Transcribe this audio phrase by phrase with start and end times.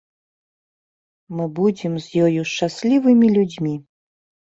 [1.37, 3.81] Мы будзем з ёю шчаслівымі людзьмі.